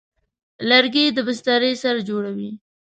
لرګی 0.69 1.05
د 1.15 1.17
بسترې 1.27 1.71
سر 1.81 1.95
جوړوي. 2.09 2.51